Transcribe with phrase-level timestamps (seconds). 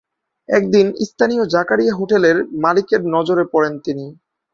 [0.49, 4.05] একদিন স্থানীয় জাকারিয়া হোটেলের মালিকের নজরে পড়েন তিনি।